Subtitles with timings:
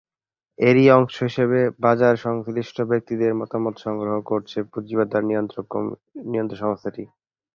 [0.59, 5.67] এরই অংশ হিসেবে বাজার সংশ্লিষ্ট ব্যক্তিদের মতামত সংগ্রহ করছে পুঁজিবাজার নিয়ন্ত্রক
[6.61, 7.03] সংস্থাটি।